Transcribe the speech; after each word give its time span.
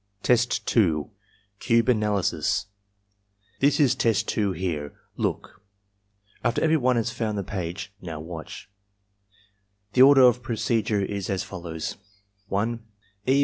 Test 0.23 0.65
2.— 0.65 1.11
Cube 1.59 1.87
Analysis 1.89 2.65
"This 3.59 3.79
is 3.79 3.93
Test 3.93 4.27
2 4.29 4.51
here. 4.53 4.95
Look." 5.15 5.61
After 6.43 6.59
every 6.63 6.77
one 6.77 6.95
has 6.95 7.11
foimd 7.11 7.35
the 7.35 7.43
page— 7.43 7.93
"Now 8.01 8.19
watch." 8.19 8.67
The 9.93 10.01
order 10.01 10.21
of 10.23 10.41
procedm*e 10.41 11.05
is 11.07 11.29
as 11.29 11.43
follows: 11.43 11.97
(1) 12.47 12.79
E. 13.27 13.39